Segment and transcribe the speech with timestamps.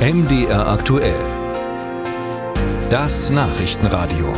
[0.00, 1.20] MDR aktuell.
[2.88, 4.32] Das Nachrichtenradio.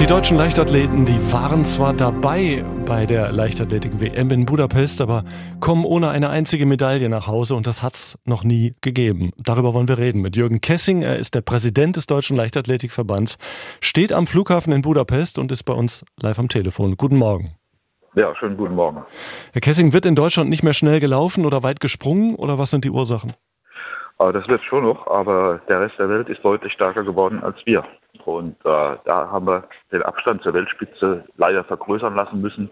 [0.00, 5.24] Die deutschen Leichtathleten, die waren zwar dabei bei der Leichtathletik-WM in Budapest, aber
[5.60, 9.30] kommen ohne eine einzige Medaille nach Hause und das hat's noch nie gegeben.
[9.36, 11.02] Darüber wollen wir reden mit Jürgen Kessing.
[11.02, 13.38] Er ist der Präsident des Deutschen Leichtathletikverbands,
[13.80, 16.96] steht am Flughafen in Budapest und ist bei uns live am Telefon.
[16.96, 17.52] Guten Morgen.
[18.14, 19.04] Ja, schönen guten Morgen.
[19.52, 22.84] Herr Kessing, wird in Deutschland nicht mehr schnell gelaufen oder weit gesprungen oder was sind
[22.84, 23.34] die Ursachen?
[24.18, 27.84] Das wird schon noch, aber der Rest der Welt ist deutlich stärker geworden als wir.
[28.24, 32.68] Und äh, da haben wir den Abstand zur Weltspitze leider vergrößern lassen müssen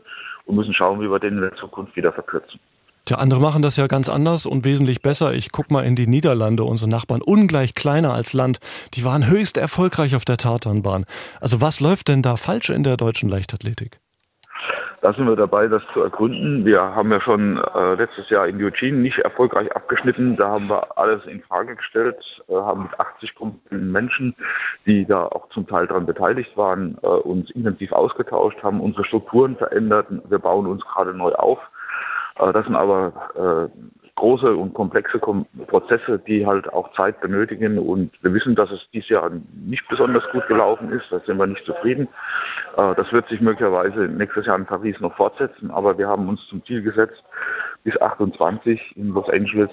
[0.46, 2.58] und müssen schauen, wie wir den in der Zukunft wieder verkürzen.
[3.06, 5.32] Tja, andere machen das ja ganz anders und wesentlich besser.
[5.32, 8.58] Ich guck mal in die Niederlande, unsere Nachbarn, ungleich kleiner als Land.
[8.94, 11.04] Die waren höchst erfolgreich auf der Tatanbahn.
[11.40, 14.00] Also was läuft denn da falsch in der deutschen Leichtathletik?
[15.02, 16.64] Da sind wir dabei, das zu ergründen.
[16.64, 20.36] Wir haben ja schon äh, letztes Jahr in Eugene nicht erfolgreich abgeschnitten.
[20.36, 22.16] Da haben wir alles in Frage gestellt,
[22.48, 23.34] äh, haben mit 80
[23.70, 24.34] Menschen,
[24.86, 29.56] die da auch zum Teil daran beteiligt waren, äh, uns intensiv ausgetauscht, haben unsere Strukturen
[29.56, 30.06] verändert.
[30.28, 31.58] Wir bauen uns gerade neu auf.
[32.38, 37.78] Äh, das sind aber äh, große und komplexe Prozesse, die halt auch Zeit benötigen.
[37.78, 39.30] Und wir wissen, dass es dieses Jahr
[39.64, 41.04] nicht besonders gut gelaufen ist.
[41.10, 42.08] Da sind wir nicht zufrieden.
[42.76, 45.70] Äh, das wird sich möglicherweise nächstes Jahr in Paris noch fortsetzen.
[45.70, 47.22] Aber wir haben uns zum Ziel gesetzt,
[47.84, 49.70] bis 28 in Los Angeles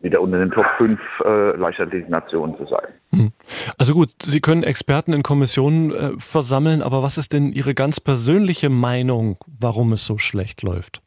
[0.00, 2.88] wieder unter den Top 5 äh, Leichtathletik-Nationen zu sein.
[3.12, 3.32] Hm.
[3.78, 8.00] Also gut, Sie können Experten in Kommissionen äh, versammeln, aber was ist denn Ihre ganz
[8.00, 11.00] persönliche Meinung, warum es so schlecht läuft?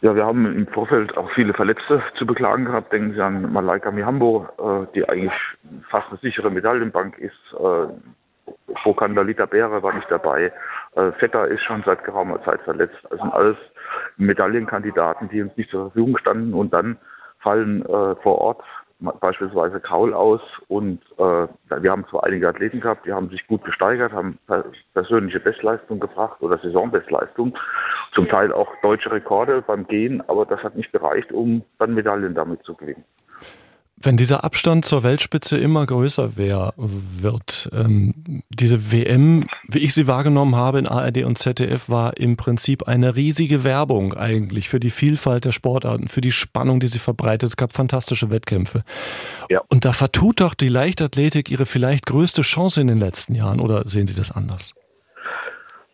[0.00, 2.92] Ja, wir haben im Vorfeld auch viele Verletzte zu beklagen gehabt.
[2.92, 5.32] Denken Sie an Malaika Mihambo, äh, die eigentlich
[5.90, 7.34] fast eine sichere Medaillenbank ist.
[7.54, 7.88] Äh,
[8.84, 10.52] Fokanda Bäre war nicht dabei.
[10.94, 12.96] Äh, Vetter ist schon seit geraumer Zeit verletzt.
[13.10, 13.56] Sind alles
[14.18, 16.54] Medaillenkandidaten, die uns nicht zur Verfügung standen.
[16.54, 16.96] Und dann
[17.40, 18.62] fallen äh, vor Ort
[19.20, 21.46] beispielsweise Kaul aus und äh,
[21.80, 24.38] wir haben zwar einige Athleten gehabt, die haben sich gut gesteigert, haben
[24.92, 27.56] persönliche Bestleistung gebracht oder Saisonbestleistung,
[28.18, 32.34] zum Teil auch deutsche Rekorde beim Gehen, aber das hat nicht gereicht, um dann Medaillen
[32.34, 33.04] damit zu gewinnen.
[33.96, 40.08] Wenn dieser Abstand zur Weltspitze immer größer wär, wird, ähm, diese WM, wie ich sie
[40.08, 44.90] wahrgenommen habe in ARD und ZDF, war im Prinzip eine riesige Werbung eigentlich für die
[44.90, 47.50] Vielfalt der Sportarten, für die Spannung, die sie verbreitet.
[47.50, 48.82] Es gab fantastische Wettkämpfe.
[49.48, 49.62] Ja.
[49.68, 53.86] Und da vertut doch die Leichtathletik ihre vielleicht größte Chance in den letzten Jahren, oder
[53.86, 54.74] sehen Sie das anders?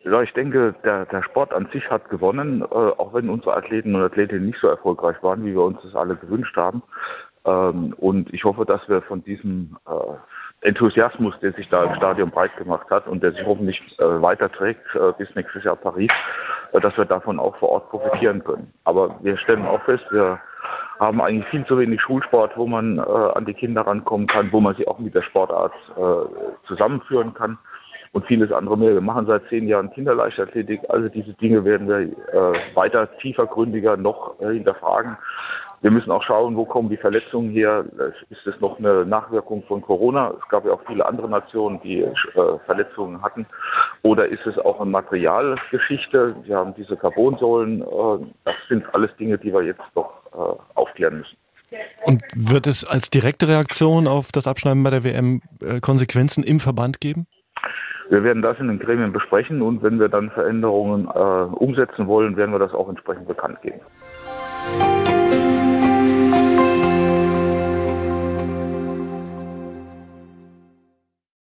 [0.04, 3.94] Ja, ich denke, der, der Sport an sich hat gewonnen, äh, auch wenn unsere Athleten
[3.94, 6.82] und Athletinnen nicht so erfolgreich waren, wie wir uns das alle gewünscht haben.
[7.46, 12.30] Ähm, und ich hoffe, dass wir von diesem äh, Enthusiasmus, der sich da im Stadion
[12.30, 16.10] breit gemacht hat und der sich hoffentlich äh, weiterträgt äh, bis nächstes Jahr Paris,
[16.72, 18.72] äh, dass wir davon auch vor Ort profitieren können.
[18.84, 20.38] Aber wir stellen auch fest, wir
[21.00, 24.60] haben eigentlich viel zu wenig Schulsport, wo man äh, an die Kinder rankommen kann, wo
[24.60, 25.72] man sie auch mit der Sportart
[26.66, 27.58] zusammenführen kann
[28.14, 28.94] und vieles andere mehr.
[28.94, 30.80] Wir machen seit zehn Jahren Kinderleichtathletik.
[30.88, 35.16] Also diese Dinge werden wir äh, weiter tiefergründiger noch äh, hinterfragen.
[35.82, 37.84] Wir müssen auch schauen, wo kommen die Verletzungen her.
[38.30, 40.32] Ist es noch eine Nachwirkung von Corona?
[40.40, 42.12] Es gab ja auch viele andere Nationen, die äh,
[42.64, 43.46] Verletzungen hatten.
[44.02, 46.36] Oder ist es auch eine Materialgeschichte?
[46.44, 47.82] Wir haben diese Carbonsäulen.
[47.82, 51.36] Äh, das sind alles Dinge, die wir jetzt doch äh, aufklären müssen.
[52.04, 56.60] Und wird es als direkte Reaktion auf das Abschneiden bei der WM äh, Konsequenzen im
[56.60, 57.26] Verband geben?
[58.14, 61.18] Wir werden das in den Gremien besprechen und wenn wir dann Veränderungen äh,
[61.56, 63.80] umsetzen wollen, werden wir das auch entsprechend bekannt geben.